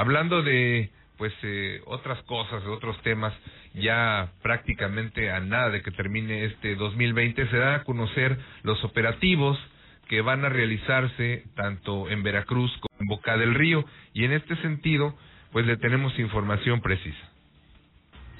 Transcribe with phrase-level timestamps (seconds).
[0.00, 3.34] hablando de pues eh, otras cosas, de otros temas,
[3.74, 9.58] ya prácticamente a nada de que termine este 2020 se da a conocer los operativos
[10.08, 13.84] que van a realizarse tanto en Veracruz como en Boca del Río
[14.14, 15.14] y en este sentido
[15.52, 17.30] pues le tenemos información precisa.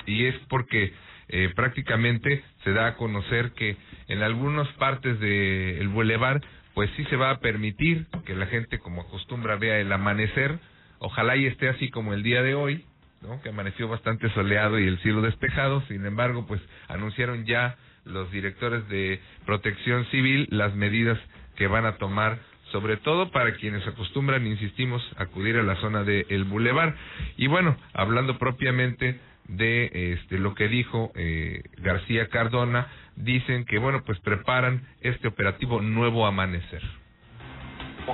[0.06, 0.94] Y es porque
[1.28, 3.76] eh, prácticamente se da a conocer que
[4.08, 6.40] en algunas partes del el bulevar
[6.72, 10.58] pues sí se va a permitir que la gente como acostumbra vea el amanecer,
[11.00, 12.84] ojalá y esté así como el día de hoy,
[13.22, 13.42] ¿no?
[13.42, 18.88] que amaneció bastante soleado y el cielo despejado, sin embargo pues anunciaron ya los directores
[18.88, 21.18] de protección civil las medidas
[21.56, 22.38] que van a tomar
[22.72, 26.94] sobre todo para quienes acostumbran, insistimos, acudir a la zona del el bulevar.
[27.36, 34.04] Y bueno, hablando propiamente de este, lo que dijo eh, García Cardona, dicen que bueno,
[34.04, 36.99] pues preparan este operativo Nuevo Amanecer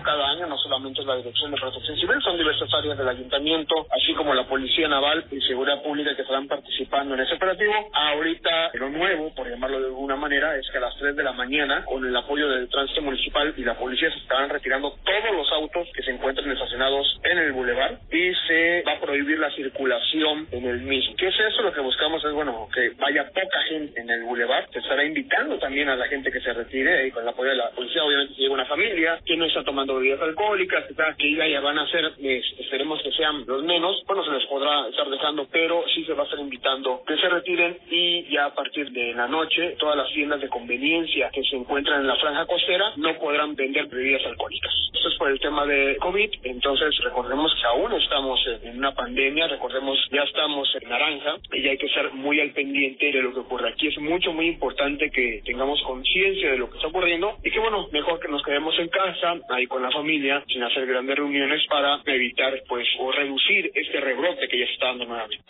[0.03, 3.87] cada año, no solamente es la Dirección de Protección Civil, son diversas áreas del ayuntamiento,
[3.91, 7.73] así como la Policía Naval y Seguridad Pública que estarán participando en ese operativo.
[7.93, 11.33] Ahorita lo nuevo, por llamarlo de alguna manera, es que a las 3 de la
[11.33, 15.51] mañana, con el apoyo del tránsito municipal y la policía, se estarán retirando todos los
[15.53, 20.49] autos que se encuentren estacionados en el bulevar y se va a prohibir la circulación
[20.51, 21.15] en el mismo.
[21.17, 21.63] ¿Qué es eso?
[21.63, 24.69] Lo que buscamos es, bueno, que vaya poca gente en el bulevar.
[24.73, 27.57] Se estará invitando también a la gente que se retire y con el apoyo de
[27.57, 30.85] la policía, obviamente, si llega una familia que no está tomando bebidas alcohólicas,
[31.19, 32.13] que ya van a ser,
[32.59, 36.23] esperemos que sean los menos, bueno, se les podrá estar dejando, pero sí se va
[36.23, 40.09] a estar invitando que se retiren y ya a partir de la noche todas las
[40.13, 44.73] tiendas de conveniencia que se encuentran en la franja costera no podrán vender bebidas alcohólicas.
[44.95, 49.49] Esto es por el tema de COVID, entonces recordemos que aún estamos en una pandemia,
[49.49, 53.41] recordemos ya estamos en naranja y hay que estar muy al pendiente de lo que
[53.41, 53.71] ocurre.
[53.71, 57.59] Aquí es mucho, muy importante que tengamos conciencia de lo que está ocurriendo y que
[57.59, 59.37] bueno, mejor que nos quedemos en casa,
[59.69, 64.59] con la familia, sin hacer grandes reuniones para evitar pues o reducir este rebrote que
[64.59, 65.45] ya está dando nuevamente.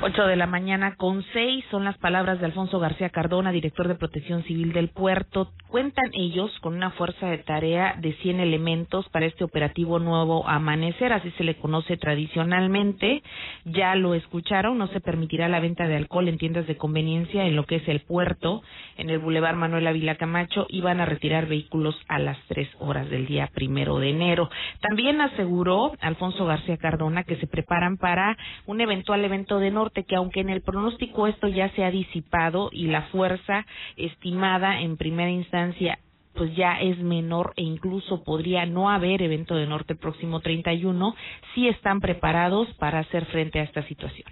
[0.00, 3.96] 8 de la mañana con seis son las palabras de Alfonso García Cardona, director de
[3.96, 5.50] Protección Civil del puerto.
[5.66, 11.12] Cuentan ellos con una fuerza de tarea de 100 elementos para este operativo nuevo amanecer,
[11.12, 13.24] así se le conoce tradicionalmente.
[13.64, 17.56] Ya lo escucharon, no se permitirá la venta de alcohol en tiendas de conveniencia en
[17.56, 18.62] lo que es el puerto,
[18.98, 23.10] en el Boulevard Manuel Ávila Camacho, y van a retirar vehículos a las 3 horas
[23.10, 24.48] del día primero de enero.
[24.80, 30.16] También aseguró Alfonso García Cardona que se preparan para un eventual evento de norte que
[30.16, 33.66] aunque en el pronóstico esto ya se ha disipado y la fuerza
[33.96, 35.98] estimada en primera instancia
[36.34, 41.16] pues ya es menor e incluso podría no haber evento de norte próximo 31,
[41.52, 44.30] sí están preparados para hacer frente a esta situación.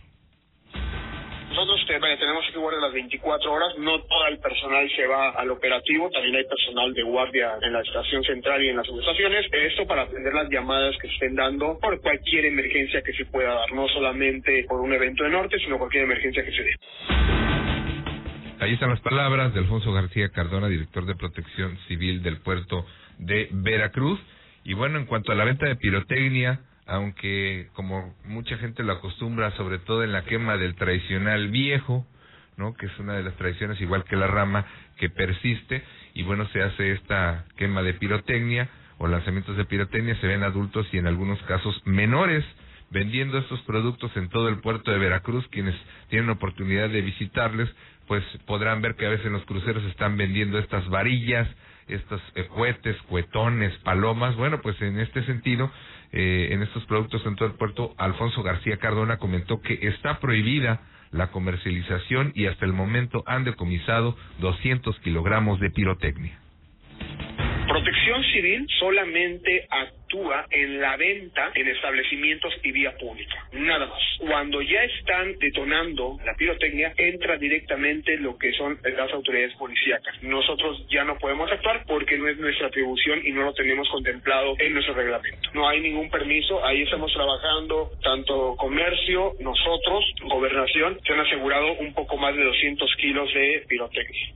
[1.87, 6.11] Nosotros tenemos que guardar las 24 horas, no todo el personal se va al operativo,
[6.11, 9.47] también hay personal de guardia en la estación central y en las subestaciones.
[9.53, 13.73] Esto para atender las llamadas que estén dando por cualquier emergencia que se pueda dar,
[13.73, 16.75] no solamente por un evento de norte, sino cualquier emergencia que se dé.
[18.59, 22.85] Ahí están las palabras de Alfonso García Cardona, director de Protección Civil del puerto
[23.19, 24.19] de Veracruz.
[24.65, 29.51] Y bueno, en cuanto a la venta de pirotecnia, aunque como mucha gente lo acostumbra,
[29.53, 32.07] sobre todo en la quema del tradicional viejo,
[32.57, 32.75] ¿no?
[32.75, 34.67] que es una de las tradiciones igual que la rama
[34.97, 35.83] que persiste
[36.15, 40.87] y bueno, se hace esta quema de pirotecnia o lanzamientos de pirotecnia, se ven adultos
[40.93, 42.45] y en algunos casos menores
[42.91, 45.75] vendiendo estos productos en todo el puerto de Veracruz, quienes
[46.09, 47.69] tienen oportunidad de visitarles,
[48.07, 51.49] pues podrán ver que a veces los cruceros están vendiendo estas varillas,
[51.89, 55.71] estos eh, cohetes, cuetones, palomas, bueno, pues en este sentido
[56.13, 60.81] eh, en estos productos en todo el puerto, Alfonso García Cardona comentó que está prohibida
[61.11, 66.39] la comercialización y hasta el momento han decomisado 200 kilogramos de pirotecnia.
[67.87, 74.03] Protección Civil solamente actúa en la venta en establecimientos y vía pública, nada más.
[74.19, 80.21] Cuando ya están detonando la pirotecnia, entra directamente lo que son las autoridades policíacas.
[80.21, 84.57] Nosotros ya no podemos actuar porque no es nuestra atribución y no lo tenemos contemplado
[84.59, 85.49] en nuestro reglamento.
[85.55, 91.95] No hay ningún permiso, ahí estamos trabajando tanto comercio, nosotros, gobernación, se han asegurado un
[91.95, 94.35] poco más de 200 kilos de pirotecnia.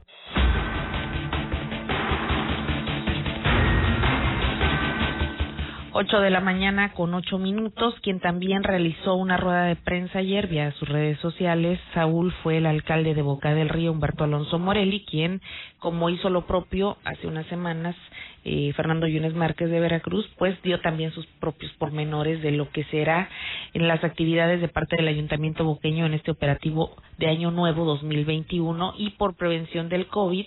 [5.92, 10.46] 8 de la mañana con 8 minutos, quien también realizó una rueda de prensa ayer
[10.46, 15.04] vía sus redes sociales, Saúl fue el alcalde de Boca del Río, Humberto Alonso Morelli,
[15.04, 15.40] quien,
[15.80, 17.96] como hizo lo propio hace unas semanas,
[18.44, 22.84] eh, Fernando Yunes Márquez de Veracruz, pues dio también sus propios pormenores de lo que
[22.84, 23.28] será
[23.74, 28.94] en las actividades de parte del Ayuntamiento Boqueño en este operativo de Año Nuevo 2021
[28.96, 30.46] y por prevención del COVID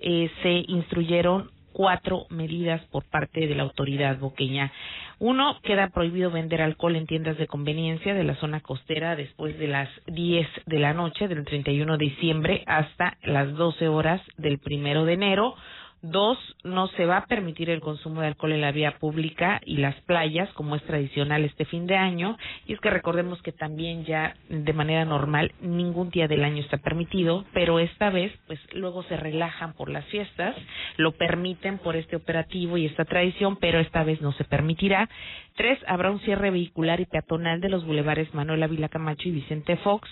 [0.00, 4.72] eh, se instruyeron cuatro medidas por parte de la autoridad boqueña.
[5.18, 9.68] Uno, queda prohibido vender alcohol en tiendas de conveniencia de la zona costera después de
[9.68, 15.04] las 10 de la noche del 31 de diciembre hasta las 12 horas del primero
[15.04, 15.54] de enero.
[16.02, 19.76] Dos, no se va a permitir el consumo de alcohol en la vía pública y
[19.76, 22.38] las playas, como es tradicional este fin de año.
[22.66, 26.78] Y es que recordemos que también ya de manera normal ningún día del año está
[26.78, 30.56] permitido, pero esta vez, pues luego se relajan por las fiestas,
[30.96, 35.06] lo permiten por este operativo y esta tradición, pero esta vez no se permitirá.
[35.60, 39.76] Tres, habrá un cierre vehicular y peatonal de los bulevares Manuel Ávila Camacho y Vicente
[39.76, 40.08] Fox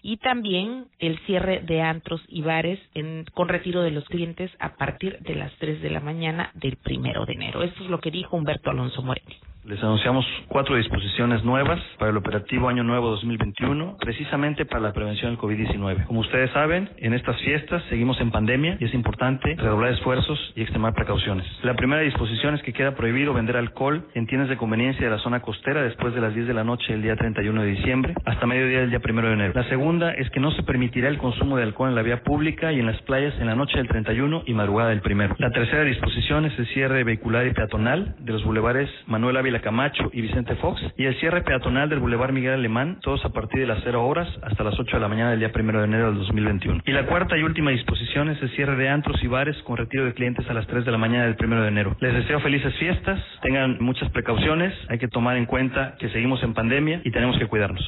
[0.00, 4.76] y también el cierre de antros y bares en, con retiro de los clientes a
[4.76, 7.62] partir de las 3 de la mañana del primero de enero.
[7.62, 9.28] Esto es lo que dijo Humberto Alonso Moreno.
[9.66, 15.32] Les anunciamos cuatro disposiciones nuevas para el operativo Año Nuevo 2021, precisamente para la prevención
[15.32, 16.06] del COVID-19.
[16.06, 20.62] Como ustedes saben, en estas fiestas seguimos en pandemia y es importante redoblar esfuerzos y
[20.62, 21.44] extremar precauciones.
[21.64, 25.18] La primera disposición es que queda prohibido vender alcohol en tiendas de conveniencia de la
[25.18, 28.46] zona costera después de las 10 de la noche del día 31 de diciembre hasta
[28.46, 29.52] mediodía del día 1 de enero.
[29.52, 32.72] La segunda es que no se permitirá el consumo de alcohol en la vía pública
[32.72, 35.34] y en las playas en la noche del 31 y madrugada del primero.
[35.38, 40.10] La tercera disposición es el cierre vehicular y peatonal de los bulevares Manuel Ávila Camacho
[40.12, 43.66] y Vicente Fox y el cierre peatonal del Boulevard Miguel Alemán, todos a partir de
[43.66, 46.18] las 0 horas hasta las 8 de la mañana del día primero de enero del
[46.18, 46.82] 2021.
[46.86, 50.04] Y la cuarta y última disposición es el cierre de antros y bares con retiro
[50.04, 51.96] de clientes a las 3 de la mañana del primero de enero.
[52.00, 56.54] Les deseo felices fiestas, tengan muchas precauciones, hay que tomar en cuenta que seguimos en
[56.54, 57.82] pandemia y tenemos que cuidarnos.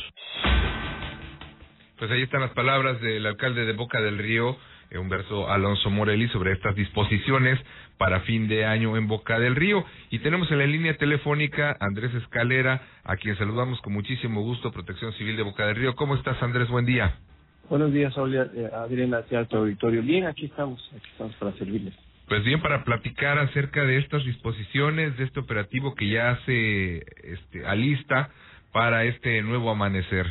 [1.98, 4.56] Pues ahí están las palabras del alcalde de Boca del Río,
[4.96, 7.58] Humberto Alonso Morelli, sobre estas disposiciones
[7.98, 9.84] para fin de año en Boca del Río.
[10.10, 15.12] Y tenemos en la línea telefónica Andrés Escalera, a quien saludamos con muchísimo gusto, Protección
[15.14, 15.94] Civil de Boca del Río.
[15.96, 16.68] ¿Cómo estás, Andrés?
[16.68, 17.16] Buen día.
[17.68, 20.02] Buenos días, eh, Adriana, hacia alto auditorio.
[20.02, 21.94] Bien, aquí estamos, aquí estamos para servirles.
[22.26, 27.66] Pues bien, para platicar acerca de estas disposiciones, de este operativo que ya se este,
[27.66, 28.30] alista
[28.72, 30.26] para este nuevo amanecer.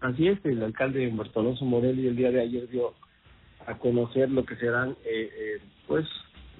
[0.00, 2.94] Así es, el alcalde Humberto Alonso Morelli el día de ayer dio
[3.66, 6.06] a conocer lo que serán, eh, eh, pues,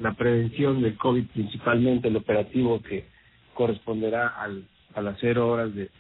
[0.01, 3.07] la prevención del COVID, principalmente el operativo que
[3.55, 4.65] corresponderá al,
[4.95, 5.91] a las cero horas de,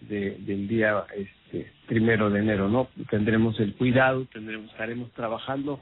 [0.00, 2.88] del día este primero de enero, ¿no?
[3.10, 5.80] Tendremos el cuidado, tendremos, estaremos trabajando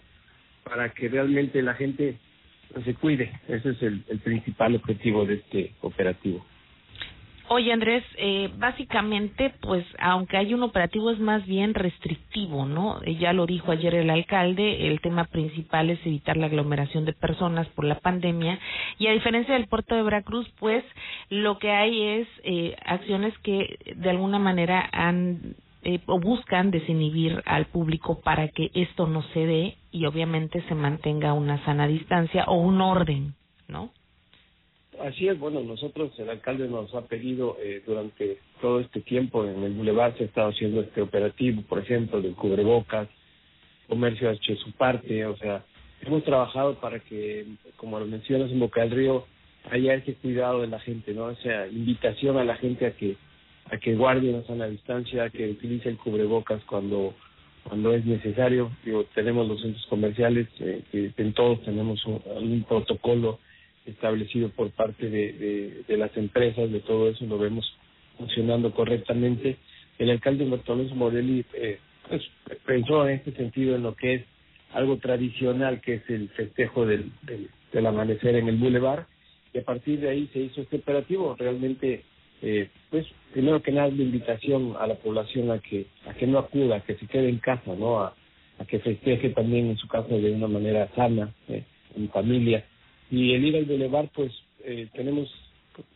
[0.64, 2.18] para que realmente la gente
[2.72, 3.32] pues, se cuide.
[3.48, 6.44] Ese es el principal objetivo de este operativo.
[7.50, 13.00] Oye, Andrés, eh, básicamente, pues, aunque hay un operativo, es más bien restrictivo, ¿no?
[13.02, 17.14] Eh, ya lo dijo ayer el alcalde, el tema principal es evitar la aglomeración de
[17.14, 18.58] personas por la pandemia.
[18.98, 20.84] Y a diferencia del puerto de Veracruz, pues,
[21.30, 25.54] lo que hay es eh, acciones que de alguna manera han
[25.84, 30.74] eh, o buscan desinhibir al público para que esto no se dé y obviamente se
[30.74, 33.34] mantenga una sana distancia o un orden,
[33.68, 33.90] ¿no?
[35.00, 39.62] Así es, bueno, nosotros, el alcalde nos ha pedido eh, durante todo este tiempo en
[39.62, 43.08] el Boulevard se ha estado haciendo este operativo, por ejemplo, del cubrebocas,
[43.86, 45.64] comercio ha hecho su parte, o sea,
[46.02, 47.46] hemos trabajado para que,
[47.76, 49.26] como lo mencionas en Boca del Río,
[49.70, 51.24] haya ese cuidado de la gente, ¿no?
[51.24, 53.16] O sea, invitación a la gente a que
[53.70, 57.14] a que guarde una sana distancia, a que utilice el cubrebocas cuando
[57.64, 58.70] cuando es necesario.
[58.82, 63.38] Digo, tenemos los centros comerciales, eh, que en todos tenemos un protocolo
[63.88, 67.64] establecido por parte de, las empresas, de todo eso lo vemos
[68.16, 69.56] funcionando correctamente.
[69.98, 72.22] El alcalde Humberto Morelli eh, pues,
[72.66, 74.22] pensó en este sentido en lo que es
[74.72, 77.10] algo tradicional, que es el festejo del,
[77.74, 79.06] amanecer en el Boulevard,
[79.52, 81.34] y a partir de ahí se hizo este operativo.
[81.38, 82.02] Realmente,
[82.42, 86.38] eh, pues, primero que nada, la invitación a la población a que a que no
[86.38, 88.00] acuda, a que se quede en casa, ¿no?
[88.00, 88.14] A,
[88.58, 91.62] a que festeje también en su casa de una manera sana, eh,
[91.96, 92.64] en familia
[93.10, 94.32] y el ir al Boulevard, pues
[94.64, 95.28] eh, tenemos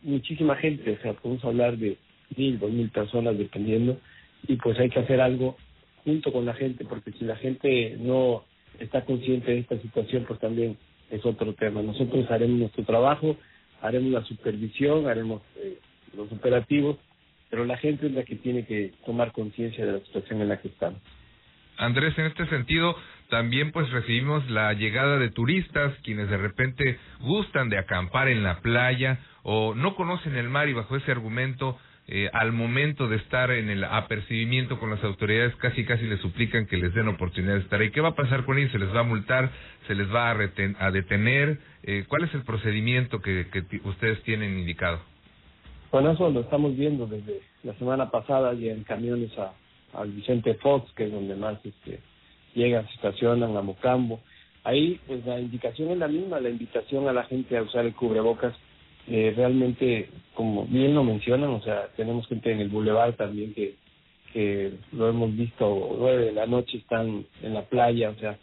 [0.01, 1.97] muchísima gente, o sea, podemos hablar de
[2.35, 3.99] mil, dos mil personas dependiendo,
[4.47, 5.57] y pues hay que hacer algo
[6.03, 8.43] junto con la gente, porque si la gente no
[8.79, 10.77] está consciente de esta situación, pues también
[11.09, 11.81] es otro tema.
[11.81, 13.37] Nosotros haremos nuestro trabajo,
[13.81, 15.77] haremos la supervisión, haremos eh,
[16.15, 16.97] los operativos,
[17.49, 20.59] pero la gente es la que tiene que tomar conciencia de la situación en la
[20.59, 20.99] que estamos.
[21.77, 22.95] Andrés, en este sentido,
[23.33, 28.59] también pues recibimos la llegada de turistas quienes de repente gustan de acampar en la
[28.59, 31.75] playa o no conocen el mar y bajo ese argumento
[32.07, 36.67] eh, al momento de estar en el apercibimiento con las autoridades casi casi les suplican
[36.67, 37.89] que les den oportunidad de estar ahí.
[37.89, 38.71] ¿Qué va a pasar con ellos?
[38.71, 39.49] ¿Se les va a multar?
[39.87, 40.37] ¿Se les va a,
[40.79, 41.57] a detener?
[41.81, 43.47] Eh, ¿Cuál es el procedimiento que,
[43.83, 44.99] ustedes tienen indicado?
[45.91, 49.53] Bueno, eso lo estamos viendo desde la semana pasada, llegan camiones a,
[50.05, 51.99] Vicente Fox, que es donde más este,
[52.55, 54.19] llegan, se estacionan a Mocambo.
[54.63, 57.93] ahí pues la indicación es la misma, la invitación a la gente a usar el
[57.93, 58.55] cubrebocas.
[59.07, 63.75] Eh, realmente, como bien lo mencionan, o sea, tenemos gente en el bulevar también que,
[64.31, 68.37] que lo hemos visto, nueve de la noche están en la playa, o sea,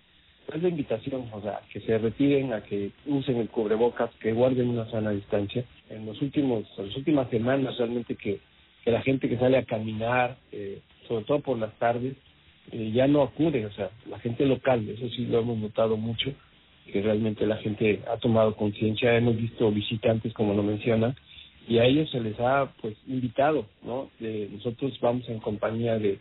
[0.54, 4.68] es la invitación, o sea, que se retiren, a que usen el cubrebocas, que guarden
[4.68, 5.64] una sana distancia.
[5.88, 8.40] En los últimos, en las últimas semanas realmente que,
[8.84, 12.14] que la gente que sale a caminar, eh, sobre todo por las tardes,
[12.72, 16.32] eh, ya no acude, o sea, la gente local, eso sí lo hemos notado mucho,
[16.90, 21.14] que realmente la gente ha tomado conciencia, hemos visto visitantes como lo menciona,
[21.68, 24.10] y a ellos se les ha pues invitado, ¿no?
[24.18, 26.18] De, nosotros vamos en compañía de,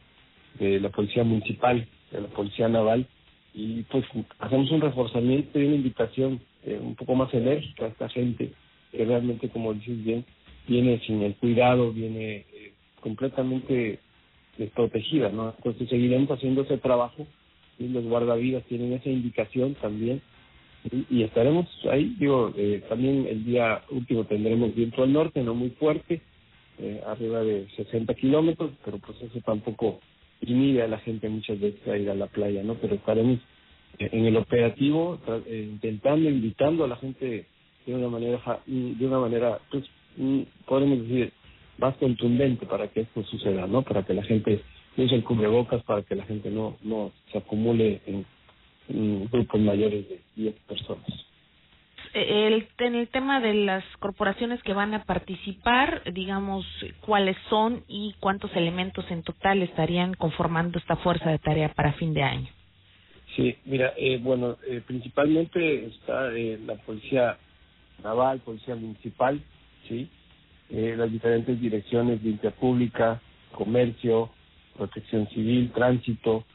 [0.59, 3.07] de la policía municipal, de la policía naval,
[3.53, 4.05] y pues
[4.39, 8.51] hacemos un reforzamiento y una invitación eh, un poco más enérgica a esta gente
[8.91, 10.25] que realmente, como dices bien,
[10.67, 13.99] viene sin el cuidado, viene eh, completamente
[14.59, 15.55] desprotegida, ¿no?
[15.57, 17.25] Entonces seguiremos haciendo ese trabajo
[17.79, 20.21] y los guardavidas tienen esa indicación también
[21.09, 25.71] y, estaremos ahí, digo, eh, también el día último tendremos viento al norte, no muy
[25.71, 26.21] fuerte,
[26.77, 29.99] eh, arriba de 60 kilómetros, pero pues eso tampoco
[30.41, 32.75] inhibe a la gente muchas veces a ir a la playa, ¿no?
[32.75, 33.39] Pero estaremos
[33.97, 35.19] eh, en el operativo
[35.51, 37.45] intentando, invitando a la gente
[37.85, 39.83] de una manera, de una manera, pues,
[40.65, 41.33] podemos decir,
[41.79, 43.81] más contundente para que esto suceda, ¿no?
[43.81, 44.61] Para que la gente
[44.97, 48.25] use el cubrebocas, para que la gente no, no se acumule en,
[49.31, 51.05] grupos mayores de 10 personas.
[52.11, 56.65] El, en el tema de las corporaciones que van a participar, digamos,
[57.01, 62.15] cuáles son y cuántos elementos en total estarían conformando esta fuerza de tarea para fin
[62.15, 62.49] de año.
[63.35, 67.37] Sí, mira, eh, bueno, eh, principalmente está eh, la policía
[68.03, 69.39] naval, policía municipal,
[69.87, 70.09] sí,
[70.69, 73.21] eh, las diferentes direcciones de limpia pública,
[73.53, 74.29] comercio,
[74.77, 76.45] protección civil, tránsito.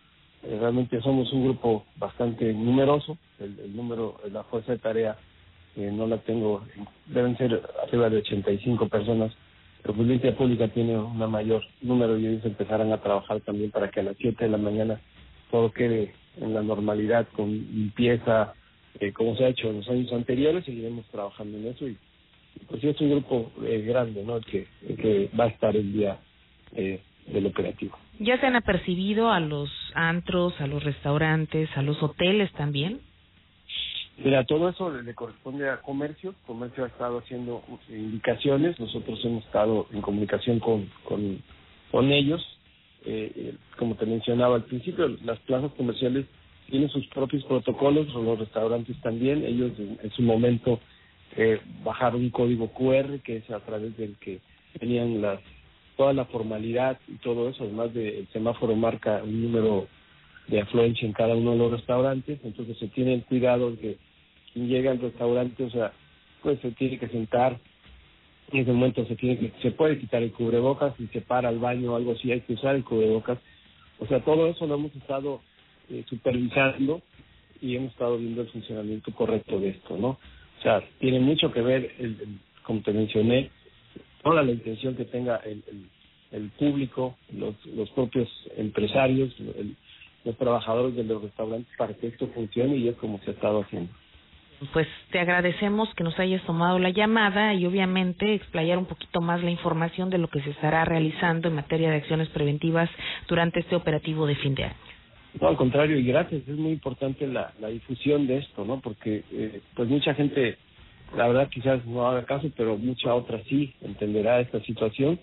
[0.42, 3.18] Eh, realmente somos un grupo bastante numeroso.
[3.38, 5.16] El, el número, la fuerza de tarea
[5.76, 6.62] eh, no la tengo,
[7.06, 9.32] deben ser arriba de 85 personas.
[9.82, 13.90] Pero pues limpia pública tiene un mayor número y ellos empezarán a trabajar también para
[13.90, 15.00] que a las 7 de la mañana
[15.50, 18.54] todo quede en la normalidad con limpieza,
[18.98, 21.98] eh, como se ha hecho en los años anteriores, seguiremos trabajando en eso y
[22.68, 24.36] pues sí es un grupo eh, grande, ¿no?
[24.36, 26.18] El que, que va a estar el día
[26.74, 27.96] eh, del operativo.
[28.18, 33.00] ¿Ya se han apercibido a los antros, a los restaurantes, a los hoteles también?
[34.18, 36.34] Mira, todo eso le corresponde a comercio.
[36.46, 38.78] Comercio ha estado haciendo indicaciones.
[38.78, 41.42] Nosotros hemos estado en comunicación con, con,
[41.90, 42.40] con ellos.
[43.04, 46.26] Eh, eh como te mencionaba al principio, las plazas comerciales
[46.70, 49.44] tienen sus propios protocolos, los restaurantes también.
[49.44, 50.78] Ellos en su momento
[51.36, 54.40] eh, bajar un código QR que es a través del que
[54.78, 55.40] tenían las
[55.96, 59.86] toda la formalidad y todo eso, además del semáforo marca un número
[60.48, 63.96] de afluencia en cada uno de los restaurantes, entonces se tiene el cuidado de
[64.52, 65.92] quien llega al restaurante, o sea,
[66.42, 67.58] pues se tiene que sentar,
[68.52, 71.58] en ese momento se tiene que, se puede quitar el cubrebocas, si se para al
[71.58, 73.38] baño o algo así, hay que usar el cubrebocas,
[73.98, 75.40] o sea, todo eso lo hemos estado
[75.90, 77.02] eh, supervisando
[77.60, 80.18] y hemos estado viendo el funcionamiento correcto de esto, ¿no?
[80.98, 83.50] Tiene mucho que ver, el, como te mencioné,
[84.22, 85.62] toda la intención que tenga el,
[86.32, 89.34] el, público, los, los propios empresarios,
[90.24, 93.62] los trabajadores de los restaurantes para que esto funcione y es como se ha estado
[93.62, 93.92] haciendo.
[94.72, 99.42] Pues te agradecemos que nos hayas tomado la llamada y obviamente explayar un poquito más
[99.42, 102.88] la información de lo que se estará realizando en materia de acciones preventivas
[103.28, 104.93] durante este operativo de fin de año.
[105.40, 106.46] No, al contrario, y gracias.
[106.46, 108.80] Es muy importante la, la difusión de esto, ¿no?
[108.80, 110.56] Porque eh, pues mucha gente,
[111.16, 115.18] la verdad quizás no haga caso, pero mucha otra sí entenderá esta situación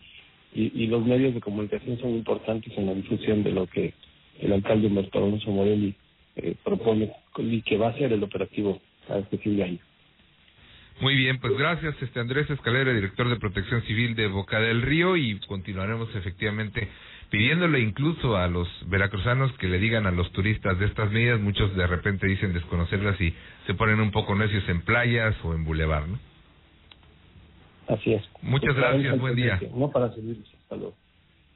[0.54, 3.94] y, y los medios de comunicación son importantes en la difusión de lo que
[4.40, 5.96] el alcalde Humberto Alonso Morelli
[6.36, 9.80] eh, propone y que va a ser el operativo a este fin de año.
[11.02, 15.18] Muy bien, pues gracias, este Andrés Escalera, director de Protección Civil de Boca del Río,
[15.18, 16.88] y continuaremos efectivamente
[17.32, 21.76] pidiéndole incluso a los veracruzanos que le digan a los turistas de estas medidas, muchos
[21.76, 23.34] de repente dicen desconocerlas y
[23.66, 26.20] se ponen un poco necios en playas o en bulevar, ¿no?
[27.88, 28.24] Así es.
[28.44, 29.60] Muchas gracias, buen día.
[29.76, 30.96] No para servirles, hasta luego.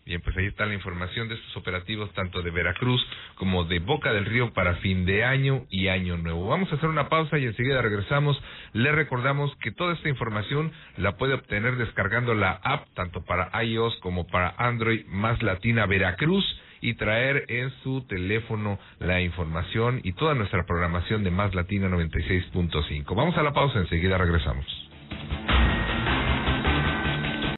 [0.05, 3.03] Bien, pues ahí está la información de estos operativos tanto de Veracruz
[3.37, 6.47] como de Boca del Río para fin de año y año nuevo.
[6.47, 8.39] Vamos a hacer una pausa y enseguida regresamos.
[8.73, 13.95] Le recordamos que toda esta información la puede obtener descargando la app tanto para iOS
[14.01, 16.45] como para Android más Latina Veracruz
[16.81, 23.15] y traer en su teléfono la información y toda nuestra programación de Más Latina 96.5.
[23.15, 24.67] Vamos a la pausa, enseguida regresamos.